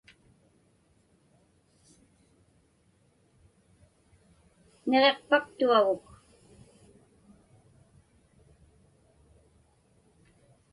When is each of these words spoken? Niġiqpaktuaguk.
Niġiqpaktuaguk. 4.89 6.05